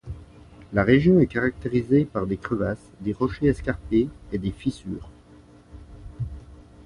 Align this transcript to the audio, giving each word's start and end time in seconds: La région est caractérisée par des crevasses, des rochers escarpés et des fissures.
La 0.73 0.83
région 0.83 1.19
est 1.19 1.27
caractérisée 1.27 2.05
par 2.05 2.25
des 2.25 2.37
crevasses, 2.37 2.89
des 3.01 3.13
rochers 3.13 3.45
escarpés 3.49 4.09
et 4.31 4.39
des 4.39 4.49
fissures. 4.49 5.11